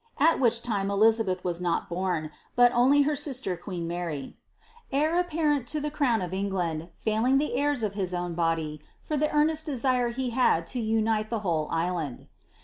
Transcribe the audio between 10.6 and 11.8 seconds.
lo unite the whole